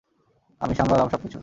[0.61, 1.39] আমি সামলালাম সবকিছু।